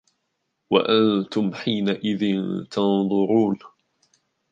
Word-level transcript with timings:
وَأَنْتُمْ 0.71 1.53
حِينَئِذٍ 1.53 2.19
تَنْظُرُونَ 2.71 3.57